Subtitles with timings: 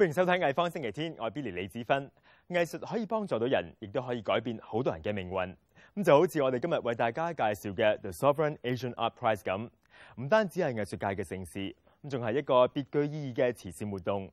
[0.00, 2.10] 歡迎收睇藝方星期天，我係 Billy 李子芬。
[2.48, 5.54] 藝術可以幫助到人，亦都可以改變好多人嘅命運。
[5.94, 9.68] 咁就好似我哋今日為大家介紹嘅 The Sovereign Asian Art Prize 咁，
[10.16, 11.58] 唔單止係藝術界嘅盛事，
[12.02, 14.30] 咁仲係一個別具意義嘅慈善活動。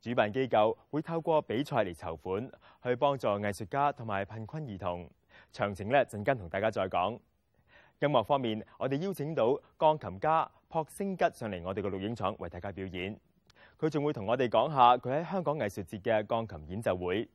[0.00, 2.50] 主辦機構會透過比賽嚟籌款，
[2.82, 5.08] 去幫助藝術家同埋貧困兒童。
[5.52, 7.12] 詳情咧陣間同大家再講。
[8.00, 13.16] 音樂方面，我哋邀請到鋼琴家朴星吉上嚟我哋嘅錄影廠為大家表演。
[13.84, 17.28] 佢仲會同我哋講下佢喺香港藝術節嘅鋼琴演奏會。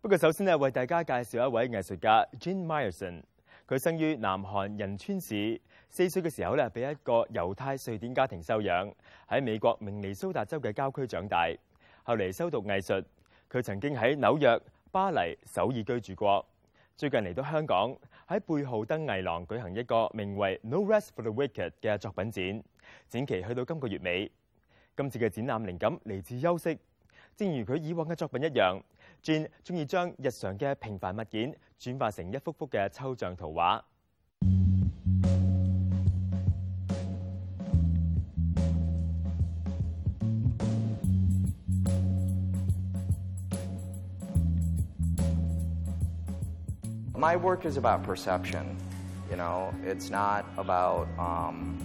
[0.00, 3.22] 不過首先咧，為大家介紹一位藝術家 Jean Myerson。
[3.68, 8.92] 佢生於南韓仁川市，四歲嘅時候咧，俾一個猶太瑞典家庭收養，
[9.28, 11.46] 喺美國明尼蘇達州嘅郊區長大。
[12.02, 13.04] 後嚟修讀藝術，
[13.48, 16.44] 佢曾經喺紐約、巴黎、首爾居住過。
[16.96, 22.64] 最近嚟到香港，喺貝浩登藝廊舉行一個名為 No Rest for the Wicked 嘅作品展，
[23.08, 24.32] 展期去到今個月尾。
[24.96, 26.78] 今次嘅展覽靈感嚟自休息，
[27.34, 28.80] 正如佢以往嘅作品一樣
[29.22, 33.80] ，Jane 中意將日常嘅平凡物件轉化成一幅幅嘅抽象圖畫。
[47.14, 48.76] My work is about perception.
[49.30, 51.78] You know, it's not about um,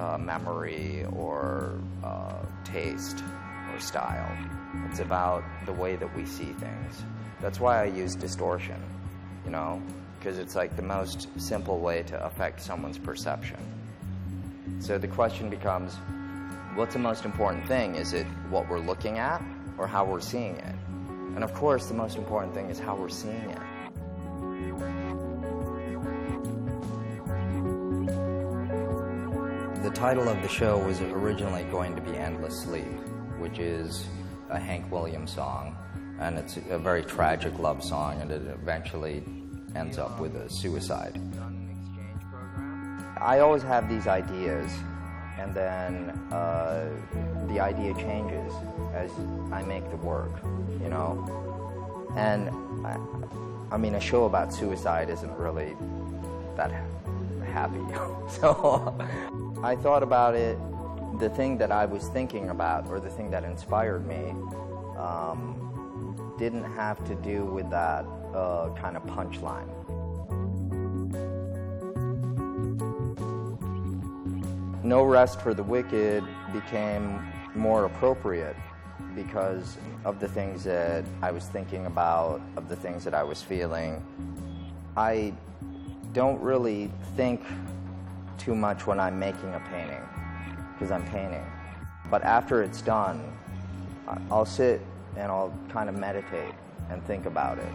[0.00, 3.22] uh, memory or uh, taste
[3.72, 4.30] or style.
[4.88, 7.02] It's about the way that we see things.
[7.40, 8.80] That's why I use distortion,
[9.44, 9.82] you know,
[10.18, 13.58] because it's like the most simple way to affect someone's perception.
[14.80, 15.96] So the question becomes
[16.74, 17.96] what's the most important thing?
[17.96, 19.42] Is it what we're looking at
[19.78, 20.74] or how we're seeing it?
[21.34, 23.58] And of course, the most important thing is how we're seeing it.
[30.02, 32.90] Title of the show was originally going to be Endless Sleep,
[33.38, 34.04] which is
[34.50, 35.76] a Hank Williams song,
[36.18, 39.22] and it's a very tragic love song, and it eventually
[39.76, 41.20] ends up with a suicide.
[43.20, 44.72] I always have these ideas,
[45.38, 46.90] and then uh,
[47.46, 48.52] the idea changes
[48.94, 49.12] as
[49.52, 50.32] I make the work,
[50.82, 51.14] you know?
[52.16, 52.50] And
[52.84, 52.98] I,
[53.70, 55.76] I mean, a show about suicide isn't really
[56.56, 56.72] that
[57.44, 57.78] happy.
[58.40, 58.98] so
[59.62, 60.58] I thought about it.
[61.20, 64.30] The thing that I was thinking about, or the thing that inspired me,
[64.98, 69.68] um, didn't have to do with that uh, kind of punchline.
[74.82, 77.24] No Rest for the Wicked became
[77.54, 78.56] more appropriate
[79.14, 83.40] because of the things that I was thinking about, of the things that I was
[83.42, 84.04] feeling.
[84.96, 85.34] I
[86.12, 87.42] don't really think
[88.38, 90.02] too much when I'm making a painting
[90.72, 91.44] because I'm painting.
[92.10, 93.20] But after it's done,
[94.30, 94.80] I'll sit
[95.16, 96.54] and I'll kind of meditate
[96.90, 97.72] and think about it.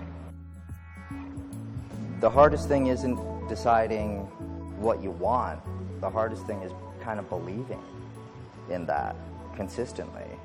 [2.19, 4.22] The hardest thing isn't deciding
[4.81, 5.59] what you want,
[6.01, 7.81] the hardest thing is kind of believing
[8.69, 9.16] in that
[9.56, 10.36] consistently.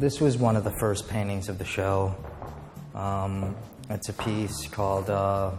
[0.00, 2.16] This was one of the first paintings of the show.
[2.94, 3.54] Um,
[3.90, 5.50] it's a piece called uh,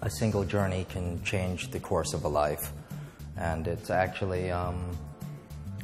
[0.00, 2.72] A Single Journey Can Change the Course of a Life.
[3.36, 4.90] And it's actually, um,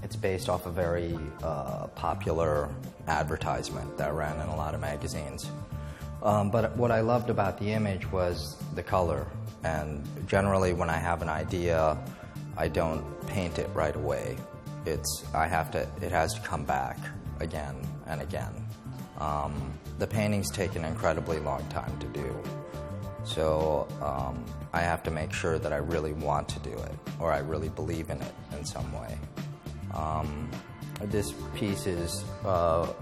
[0.02, 2.70] it's based off a very uh, popular
[3.06, 5.48] advertisement that ran in a lot of magazines.
[6.24, 9.28] Um, but what I loved about the image was the color.
[9.62, 11.96] And generally, when I have an idea,
[12.56, 14.36] I don't paint it right away.
[14.86, 15.86] It's I have to.
[16.02, 16.98] It has to come back
[17.40, 17.76] again
[18.06, 18.52] and again.
[19.18, 22.42] Um, the paintings take an incredibly long time to do,
[23.24, 27.32] so um, I have to make sure that I really want to do it or
[27.32, 29.18] I really believe in it in some way.
[29.94, 30.50] Um,
[31.02, 32.92] this piece is uh,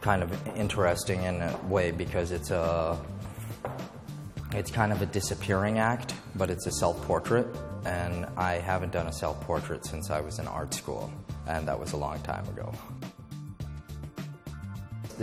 [0.00, 2.98] kind of interesting in a way because it's a
[4.54, 7.46] it's kind of a disappearing act, but it's a self portrait.
[7.84, 11.12] And I haven't done a self portrait since I was in art school,
[11.46, 12.72] and that was a long time ago.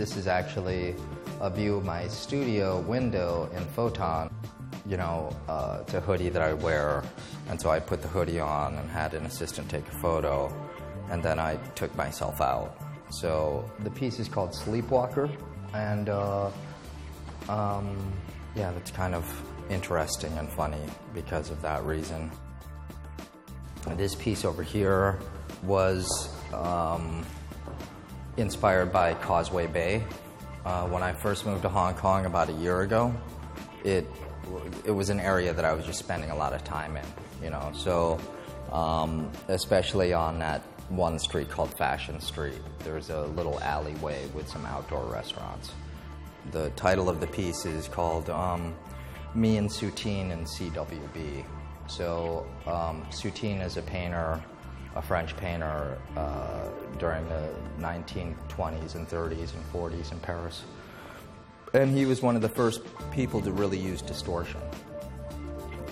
[0.00, 0.96] This is actually
[1.42, 4.30] a view of my studio window in Fo Tan.
[4.86, 7.04] You know, uh, it's a hoodie that I wear,
[7.50, 10.50] and so I put the hoodie on and had an assistant take a photo,
[11.10, 12.78] and then I took myself out.
[13.10, 15.30] So the piece is called Sleepwalker,
[15.74, 16.50] and uh,
[17.50, 17.94] um,
[18.56, 19.26] yeah, that's kind of
[19.68, 20.82] interesting and funny
[21.12, 22.30] because of that reason.
[23.98, 25.18] This piece over here
[25.62, 27.26] was um,
[28.36, 30.04] inspired by Causeway Bay.
[30.64, 33.14] Uh, when I first moved to Hong Kong about a year ago,
[33.84, 34.06] it
[34.84, 37.04] it was an area that I was just spending a lot of time in.
[37.42, 38.18] You know, so
[38.72, 44.66] um, especially on that one street called Fashion Street, there's a little alleyway with some
[44.66, 45.72] outdoor restaurants.
[46.50, 48.74] The title of the piece is called um,
[49.34, 51.44] "Me and Soutine and CWB."
[51.86, 54.42] So um, Soutine is a painter
[54.96, 57.48] a French painter uh, during the
[57.78, 60.62] 1920s and 30s and 40s in Paris.
[61.72, 62.82] And he was one of the first
[63.12, 64.60] people to really use distortion.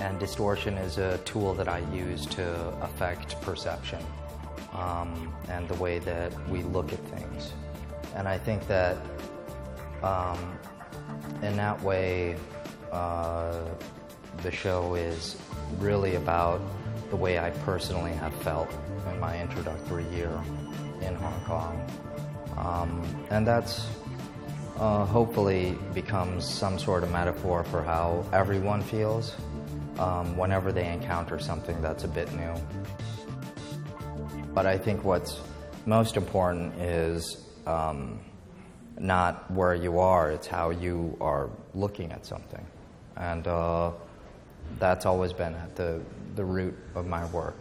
[0.00, 4.04] And distortion is a tool that I use to affect perception
[4.72, 7.52] um, and the way that we look at things.
[8.14, 8.96] And I think that
[10.02, 10.58] um,
[11.42, 12.36] in that way,
[12.92, 13.60] uh,
[14.42, 15.36] the show is
[15.78, 16.60] really about
[17.10, 18.70] the way I personally have felt
[19.12, 20.30] in my introductory year
[21.00, 21.90] in Hong Kong.
[22.56, 23.88] Um, and that's
[24.78, 29.34] uh, hopefully becomes some sort of metaphor for how everyone feels
[29.98, 32.54] um, whenever they encounter something that's a bit new.
[34.54, 35.40] But I think what's
[35.86, 38.20] most important is um,
[38.98, 42.64] not where you are, it's how you are looking at something.
[43.16, 43.92] And uh,
[44.78, 46.00] that's always been at the,
[46.36, 47.58] the root of my work.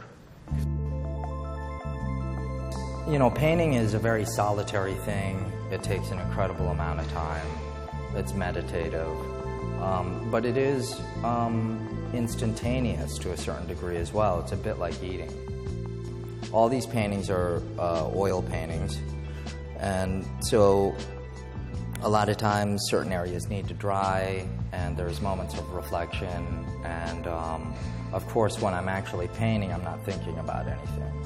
[3.07, 5.51] You know, painting is a very solitary thing.
[5.71, 7.45] It takes an incredible amount of time.
[8.15, 9.07] It's meditative.
[9.81, 14.39] Um, but it is um, instantaneous to a certain degree as well.
[14.41, 15.31] It's a bit like eating.
[16.51, 18.99] All these paintings are uh, oil paintings.
[19.79, 20.95] And so
[22.01, 27.27] a lot of times certain areas need to dry and there's moments of reflection and
[27.27, 27.73] um,
[28.13, 31.25] of course when i'm actually painting i'm not thinking about anything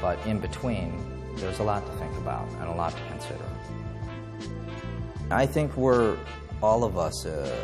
[0.00, 0.92] but in between
[1.36, 3.44] there's a lot to think about and a lot to consider
[5.30, 6.16] i think we're
[6.62, 7.54] all of us uh,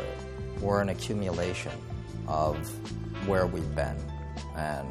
[0.61, 1.71] we're an accumulation
[2.27, 2.57] of
[3.27, 3.97] where we've been
[4.55, 4.87] and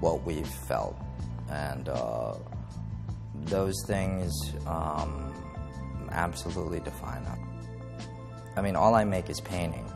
[0.00, 0.96] what we've felt
[1.50, 2.34] and uh,
[3.44, 4.32] those things
[4.66, 5.32] um,
[6.10, 7.38] absolutely define us.
[8.56, 9.90] I mean, all I make is painting.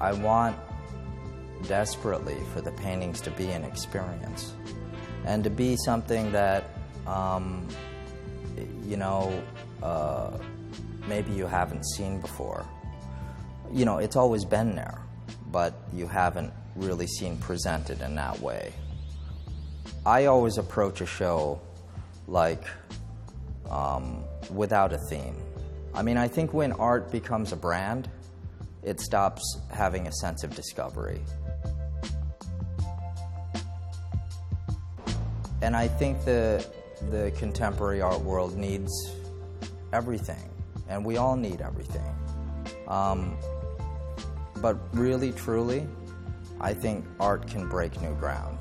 [0.00, 0.56] I want
[1.62, 4.54] desperately for the paintings to be an experience
[5.24, 6.64] and to be something that,
[7.06, 7.66] um,
[8.84, 9.42] you know,
[9.82, 10.36] uh,
[11.08, 12.66] maybe you haven't seen before.
[13.72, 15.00] You know, it's always been there,
[15.50, 18.72] but you haven't really seen presented in that way.
[20.04, 21.60] I always approach a show
[22.26, 22.64] like
[23.70, 25.36] um, without a theme.
[25.94, 28.08] I mean, I think when art becomes a brand,
[28.82, 31.20] it stops having a sense of discovery.
[35.62, 36.66] And I think the,
[37.08, 38.92] the contemporary art world needs
[39.92, 40.50] everything,
[40.88, 42.14] and we all need everything.
[42.88, 43.38] Um,
[44.56, 45.86] but really, truly,
[46.60, 48.58] I think art can break new ground,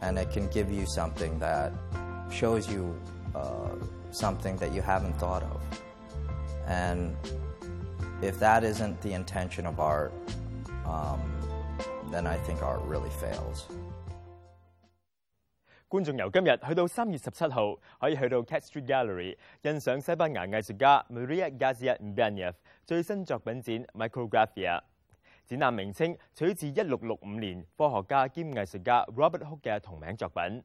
[0.00, 1.72] and it can give you something that
[2.30, 2.96] shows you
[3.34, 3.70] uh,
[4.12, 5.60] something that you haven't thought of.
[6.68, 7.16] And
[8.22, 10.12] if that isn't the intention of art,
[10.86, 11.20] um,
[12.12, 13.66] then I think art really fails.
[15.94, 22.52] 觀眾由今日去到三月十七號，可以去到 Cat Street Gallery 欣賞西班牙藝術家 Maria Garcia Ibanez
[22.84, 24.80] 最新作品展 Micrographia。
[25.46, 30.64] 展覽名稱取自一六六五年科學家兼藝術家 Robert Hooke 嘅同名作品。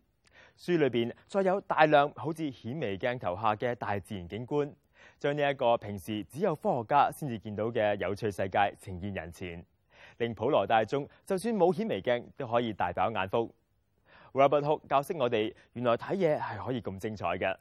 [0.58, 4.74] 書裏邊再有大量好似顯微鏡頭下嘅大自然景觀，
[5.20, 9.64] 將呢一個平時只有科學家先至見到嘅有趣世界呈現人前，
[10.18, 13.54] 令普羅大眾就算冇顯微鏡都可以大飽眼福。
[14.34, 17.56] Robert Hook 教識我哋，原來睇嘢係可以咁精彩嘅。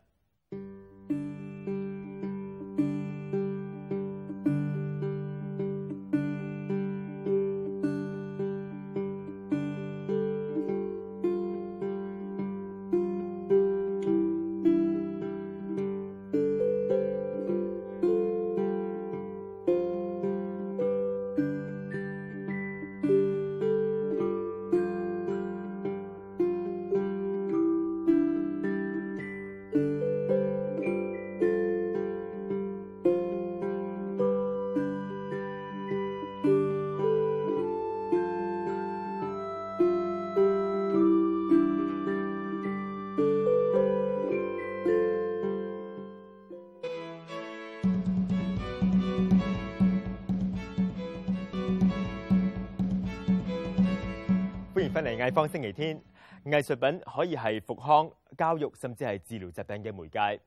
[54.89, 56.01] 翻嚟藝方星期天。
[56.45, 60.41] 藝術品可以係復康、教育，甚至係治療疾病嘅媒介。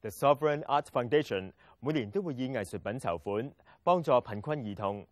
[0.00, 5.06] The Sovereign Art Foundation 每年都會以藝術品籌款，幫助貧困兒童。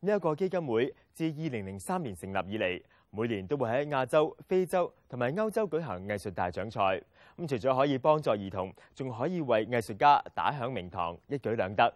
[0.00, 7.02] 呢、一個基金會自二零零三年成立以嚟，每年都會喺亞洲、非洲同埋歐洲舉行藝術大獎賽。
[7.38, 11.94] 咁除咗可以幫助兒童，仲可以為藝術家打響名堂，一舉兩得。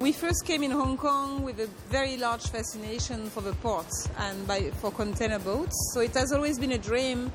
[0.00, 4.46] We first came in Hong Kong with a very large fascination for the ports and
[4.46, 5.74] by, for container boats.
[5.94, 7.32] So it has always been a dream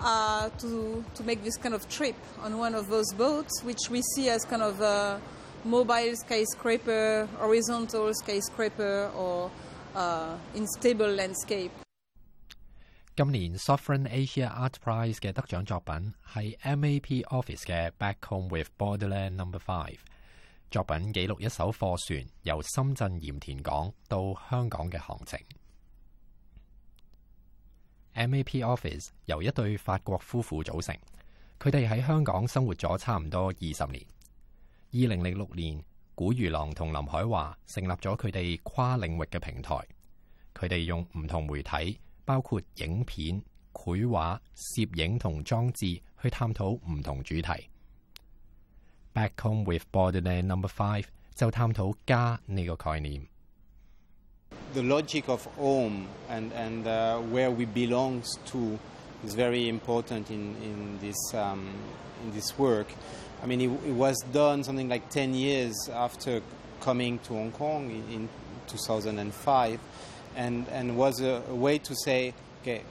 [0.00, 4.02] uh, to, to make this kind of trip on one of those boats, which we
[4.14, 5.20] see as kind of a
[5.64, 9.50] mobile skyscraper, horizontal skyscraper, or
[9.94, 11.70] uh, unstable landscape.
[13.16, 19.96] 今年 Sovereign Asia Art Prize 嘅得奖作品系 MAP Office 嘅《Back Home with Borderland Number Five》。
[20.75, 25.39] 作品記錄一艘貨船由深圳鹽田港到香港嘅航程。
[28.13, 30.93] MAP Office 由一對法國夫婦組成，
[31.61, 34.05] 佢哋喺香港生活咗差唔多二十年。
[34.91, 35.81] 二零零六年，
[36.13, 39.75] 古如郎同林海華成立咗佢哋跨領域嘅平台，
[40.53, 43.41] 佢哋用唔同媒體，包括影片、
[43.71, 47.69] 繪畫、攝影同裝置去探討唔同主題。
[49.14, 53.26] Back Home with Borderland Number Five 就探讨家呢个概念。
[54.74, 58.78] The logic of home and, and uh, where we belong to
[59.24, 61.68] is very important in, in, this, um,
[62.24, 62.86] in this work.
[63.42, 66.40] I mean, it, it, was done something like 10 years after
[66.80, 68.28] coming to Hong Kong in, in
[68.68, 69.80] 2005
[70.36, 72.82] and, and was a, a, way to say, okay,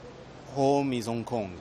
[0.53, 1.55] home is Hong Kong.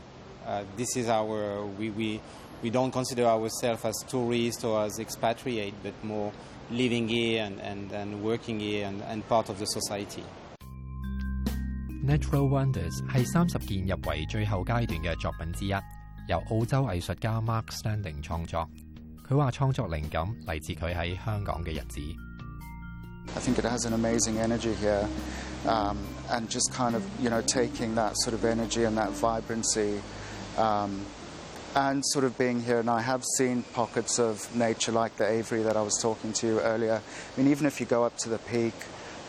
[0.47, 2.21] Uh, this is our, we, we,
[2.63, 6.33] we don't consider ourselves as tourists or as expatriate, but more
[6.71, 10.23] living here and, and, and working here and, and part of the society.
[12.03, 15.75] Natural Wonders 系三十件入围最后阶段嘅作品之一，
[16.29, 18.69] 由澳洲艺术家 Mark Standing 创作。
[19.29, 22.01] 佢话创作灵感嚟自佢喺香港嘅日子。
[23.37, 25.07] I think it has an amazing energy here,
[25.67, 25.99] um,
[26.31, 30.01] and just kind of you know taking that sort of energy and that vibrancy.
[30.57, 31.03] Um,
[31.76, 35.64] and sort of being here, and I have seen pockets of nature like the aviary
[35.64, 37.02] that I was talking to you earlier.
[37.02, 38.74] I mean, even if you go up to the peak,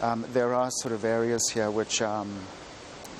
[0.03, 2.31] um, there are sort of areas here which, um,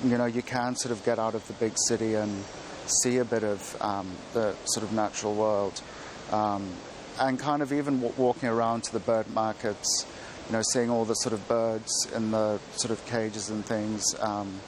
[0.03, 2.43] you know, you can sort of get out of the big city and
[2.85, 5.81] see a bit of um, the sort of natural world.
[6.31, 6.69] Um,
[7.19, 10.05] and kind of even w- walking around to the bird markets,
[10.47, 14.15] you know, seeing all the sort of birds in the sort of cages and things.
[14.19, 14.59] Um,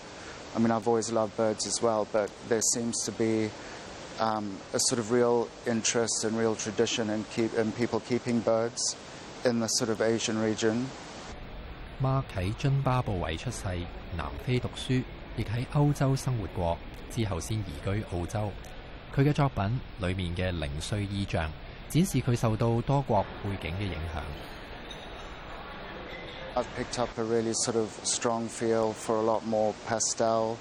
[0.56, 3.52] I mean, I've always loved birds as well, but there seems to be
[4.19, 8.97] um, a sort of real interest and real tradition in, keep, in people keeping birds
[9.45, 10.87] in the sort of Asian region.
[12.01, 13.65] Mark 喺津巴布韦出世，
[14.17, 15.03] 南非读书，
[15.37, 16.77] 亦喺欧洲生活过，
[17.15, 18.51] 之后先移居澳洲。
[19.15, 21.51] 佢嘅作品里面嘅零碎意象，
[21.89, 24.23] 展示佢受到多国背景嘅影响。
[26.55, 30.57] I've picked up a really sort of strong feel for a lot more pastel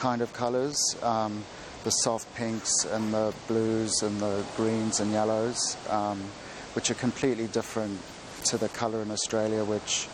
[0.00, 0.76] kind of colours.
[1.02, 1.44] Um,
[1.83, 6.19] the soft pinks and the blues and the greens and yellows, um,
[6.73, 7.99] which are completely different
[8.45, 10.07] to the colour in Australia, which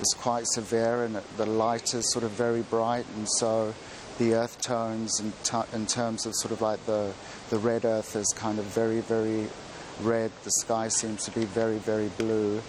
[0.00, 3.72] is quite severe and the light is sort of very bright, and so
[4.18, 7.12] the earth tones in, t- in terms of sort of like the,
[7.50, 9.46] the red earth is kind of very, very
[10.00, 12.60] red, the sky seems to be very, very blue,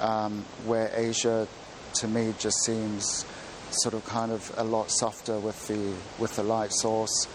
[0.00, 1.48] um, where Asia
[1.94, 3.24] to me just seems
[3.70, 7.26] sort of kind of a lot softer with the, with the light source.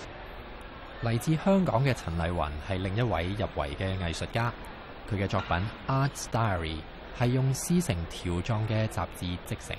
[1.02, 4.52] 嚟自香港嘅陳麗雲係另一位入圍嘅藝術家，
[5.10, 6.76] 佢嘅作品《Art's Diary》
[7.18, 9.78] 係用絲成條狀嘅雜誌織成。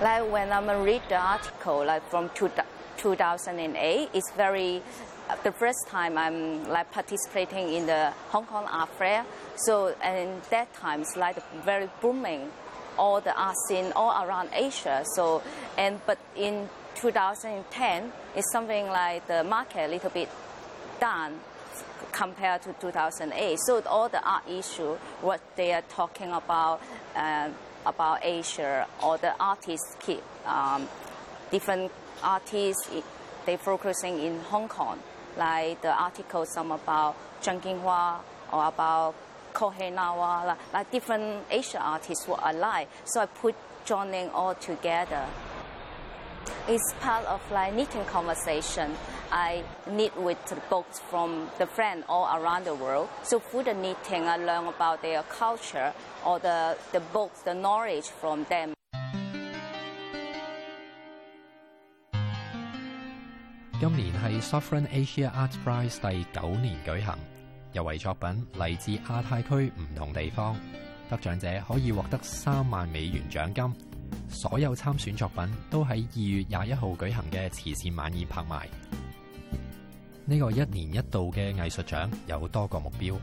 [0.00, 2.50] Like when I read the article, like from two,
[2.98, 4.82] 2008, it's very
[5.42, 9.24] the first time I'm like participating in the Hong Kong Art Fair.
[9.56, 12.50] So and that time it's like very booming,
[12.98, 15.02] all the art scene all around Asia.
[15.16, 15.40] So
[15.78, 16.68] and but in
[17.00, 20.28] 2010 is something like the market a little bit
[21.00, 21.38] down
[22.12, 23.58] compared to 2008.
[23.66, 26.80] So all the art issue, what they are talking about
[27.14, 27.50] uh,
[27.86, 30.88] about Asia, or the artists keep um,
[31.50, 31.90] different
[32.22, 32.90] artists
[33.46, 34.98] they focusing in Hong Kong,
[35.36, 38.16] like the articles some about Zhang Jinghua
[38.52, 39.14] or about
[39.54, 42.88] Kohei Nawa, like, like different Asian artists were alive.
[43.04, 43.54] So I put
[43.86, 45.26] joining all together.
[46.67, 48.91] It's part of like knitting conversation.
[49.29, 53.09] I knit with the books from the friends all around the world.
[53.23, 55.91] So through the knitting, I learn about their culture
[56.25, 58.73] or the, the books, the knowledge from them.
[63.79, 67.17] 今年系 Sovereign Asia Art Prize 第九年举行，
[67.73, 70.55] 入围作品嚟自亚太区唔同地方，
[71.09, 73.86] 得奖者可以获得三万美元奖金。
[74.28, 78.66] 所有參選作品都喺二月廿一號舉行嘅慈善晚宴拍賣。
[80.24, 83.16] 呢、個一年一度嘅藝術獎有多個目標。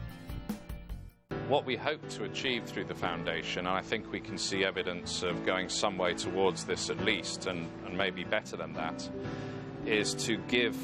[1.48, 5.24] What we hope to achieve through the foundation, and I think we can see evidence
[5.24, 9.08] of going some way towards this at least, and, and maybe better than that,
[9.86, 10.76] is to give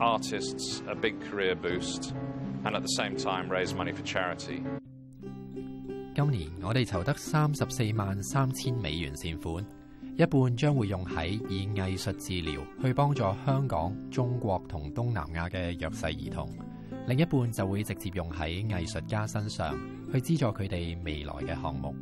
[0.00, 2.14] artists a big career boost
[2.64, 4.64] and at the same time raise money for charity.
[6.14, 9.64] 今年我哋籌得三十四萬三千美元善款，
[10.18, 16.50] 一半將會用喺以藝術治療去幫助香港、中國同東南亞嘅弱勢兒童，
[17.06, 19.74] 另一半就會直接用喺藝術家身上，
[20.12, 21.94] 去資助佢哋未來嘅項目。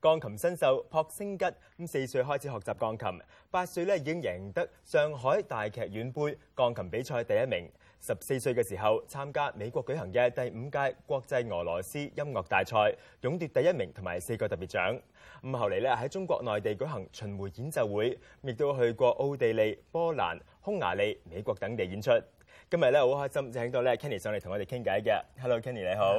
[0.00, 3.20] 鋼琴新秀朴星吉咁四歲開始學習鋼琴，
[3.52, 7.70] 八歲咧已經贏得上海大劇院杯鋼琴比賽第一名。
[8.04, 15.00] 十四歲嘅時候參加美國舉行嘅第五屆國際俄羅斯音樂大賽，勇奪第一名同埋四個特別獎。
[15.40, 22.10] 咁後嚟咧喺中國內地舉行巡迴演奏會，亦都去過奧地利、波蘭、匈牙利、美國等地演出。
[22.68, 25.22] 今日咧好開心，請到咧 Kenny 上嚟同我哋傾偈嘅。
[25.40, 26.18] Hello，Kenny 你好。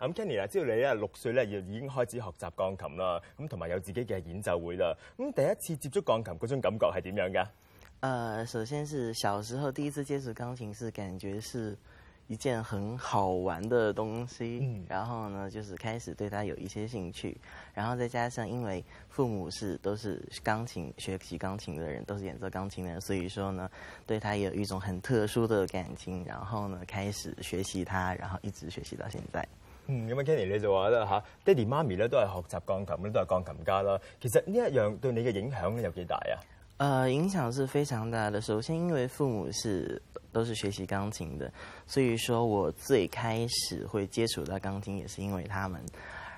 [0.00, 4.92] 咁 Kenny 啊，知道你咧六歲咧要已經開始學習鋼琴啦，咁同埋有自己嘅演奏會啦。
[5.16, 7.46] 咁第一次接觸鋼琴嗰種感覺係點樣㗎？
[8.00, 11.76] 呃，首先是小时候第一次接触钢琴，是感觉是
[12.28, 14.60] 一件很好玩的东西。
[14.62, 17.36] 嗯然后呢，就是开始对它有一些兴趣，
[17.74, 23.70] 然后再加上因为父母是都是钢琴学习钢琴的人，都是演奏钢琴的人，所以说呢，
[24.06, 26.24] 对它有一种很特殊的感情。
[26.24, 29.46] 然后呢，开始学习它，然后一直学习到現在。
[29.88, 34.00] 嗯，咁啊，Kenny 你就話啦嚇，爹哋媽咪咧都係學習鋼琴咧，都係鋼琴家啦。
[34.18, 36.40] 其實呢一樣對你嘅影響咧有幾大啊？
[36.80, 38.40] 呃，影響是非常大的。
[38.40, 40.00] 首先，因為父母是
[40.32, 41.52] 都是學習鋼琴的，
[41.86, 45.78] 所以说我最開始會接觸到鋼琴，也是因為他们。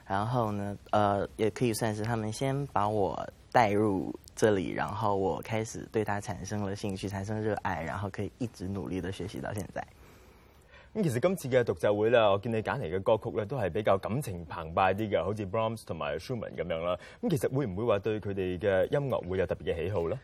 [0.04, 9.86] 然後呢，呃，也可以算是他们先把我帶入這裡，然後我開始對它產生了興趣，產生熱愛，然後可以一直努力的學習到現在。
[10.92, 16.98] 咁其實今次嘅獨奏會咧，我見你揀嚟嘅歌曲咧都係比較感情澎湃啲嘅，好似 Brahms 同埋 Schumann 咁樣啦。
[17.22, 20.18] 咁其實會唔會話對佢哋嘅音樂會有特別嘅喜好咧？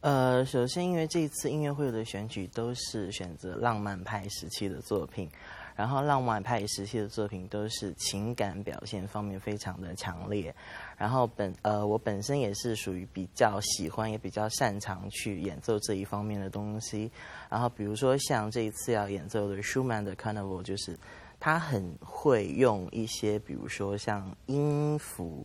[0.00, 5.28] 呃，首先，因为这一次音乐会的选举都是选择浪漫派时期的作品，
[5.74, 10.54] 然后浪漫派时期的作品都是情感表现方面非常的强烈，
[10.96, 17.10] 然后本呃我本身也是属于比较喜欢也比较擅长去演奏这一方面的东西，
[17.50, 20.96] 然后比如说像这一次要演奏的舒曼的 Carnival，就是
[21.40, 25.44] 他很会用一些，比如说像音符，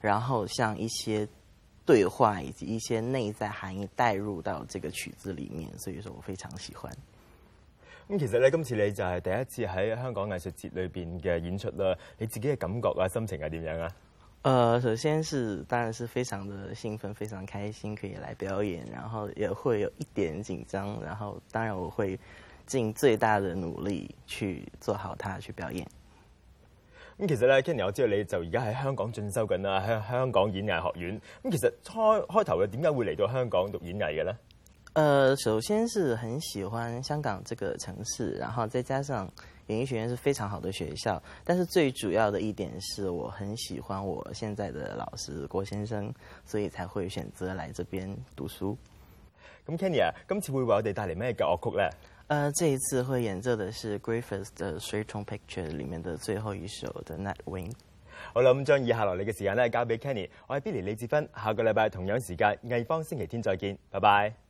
[0.00, 1.28] 然后像一些。
[1.84, 6.92] 對話以及一些内在含义带入到这个曲子里面，所以说我非常喜欢。
[8.08, 11.96] 咁其实咧，今次你就系第一次喺香港艺术节里边嘅演出啦。
[12.18, 13.96] 你自己嘅感觉啊，心情系点样啊？
[14.42, 22.18] 呃，首先是当然是非常的兴奋，非常开心可以来表演，然后也会有一点紧张，然后当然我会
[22.66, 25.86] 尽最大的努力去做好它，去表演。
[27.20, 31.20] 咁其實咧，Kenny，我知道你就而家喺香港進修緊啦，喺香港演藝學院。
[31.42, 34.34] 咁其實開開頭嘅點解會嚟到香港讀演藝嘅咧？
[34.94, 39.30] 呃，首先是很喜歡香港這個城市，然後再加上
[39.66, 41.22] 演藝學院是非常好的學校。
[41.44, 46.10] 但是最主要的一點是我很喜歡我現在的老師郭先生，
[46.46, 48.74] 所以才會選擇來這邊讀書。
[49.66, 51.90] 咁 Kenny 啊，今次會為我哋帶嚟咩嘅樂曲咧？
[52.30, 57.72] 呃，这一次会演奏的是 Griffiths 的《水蟲 Picture》里面的最后一首 The《Nightwing》。
[58.32, 64.49] 好啦，咁将以下落嚟嘅时间呢交俾 Kenny，我係 Billy 李志芬，下个礼拜同样时间艺方星期天再见，拜拜。